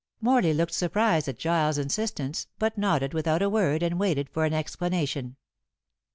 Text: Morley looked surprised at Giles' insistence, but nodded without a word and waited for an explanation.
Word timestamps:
Morley 0.19 0.51
looked 0.51 0.73
surprised 0.73 1.27
at 1.27 1.37
Giles' 1.37 1.77
insistence, 1.77 2.47
but 2.57 2.75
nodded 2.75 3.13
without 3.13 3.43
a 3.43 3.49
word 3.51 3.83
and 3.83 3.99
waited 3.99 4.29
for 4.31 4.45
an 4.45 4.53
explanation. 4.55 5.35